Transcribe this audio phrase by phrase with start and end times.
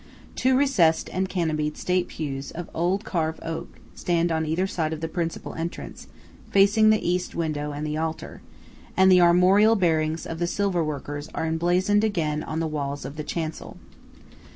[0.35, 4.99] Two recessed and canopied state pews of old carved oak stand on either side of
[4.99, 6.07] the principal entrance,
[6.49, 8.41] facing the East window and the altar;
[8.97, 13.15] and the armorial bearings of the silver workers are emblazoned again on the walls of
[13.15, 13.77] the chancel.